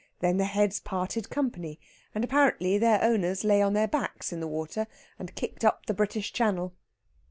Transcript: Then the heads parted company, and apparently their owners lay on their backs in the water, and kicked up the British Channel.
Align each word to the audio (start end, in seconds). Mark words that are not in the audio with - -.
Then 0.19 0.37
the 0.37 0.45
heads 0.45 0.79
parted 0.79 1.29
company, 1.29 1.79
and 2.15 2.23
apparently 2.23 2.79
their 2.79 3.03
owners 3.03 3.43
lay 3.43 3.61
on 3.61 3.73
their 3.73 3.87
backs 3.87 4.33
in 4.33 4.39
the 4.39 4.47
water, 4.47 4.87
and 5.19 5.35
kicked 5.35 5.63
up 5.63 5.85
the 5.85 5.93
British 5.93 6.33
Channel. 6.33 6.73